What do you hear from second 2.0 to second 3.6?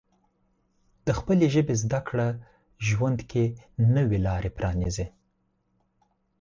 کړه ژوند کې